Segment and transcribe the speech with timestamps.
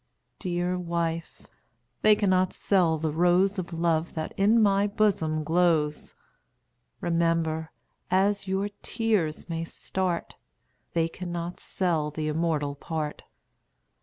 [0.39, 1.45] Dear wife,
[2.01, 6.15] they cannot sell the rose Of love that in my bosom glows.
[7.01, 7.69] Remember,
[8.09, 10.33] as your tears may start,
[10.93, 13.21] They cannot sell the immortal part.